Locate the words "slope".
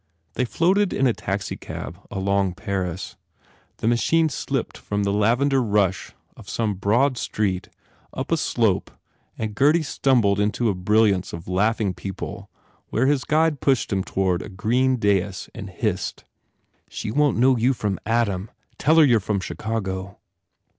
8.37-8.89